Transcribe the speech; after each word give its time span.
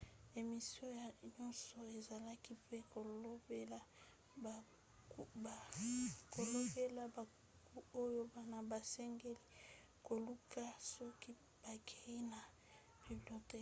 emission 0.41 0.95
nyonso 1.35 1.79
ezalaki 1.97 2.51
mpe 2.63 2.77
kolobela 2.91 3.79
babuku 4.43 6.41
oyo 8.03 8.21
bana 8.33 8.57
basengeli 8.69 9.41
koluka 10.05 10.63
soki 10.93 11.31
bakei 11.63 12.17
na 12.31 12.39
biblioteke 13.03 13.49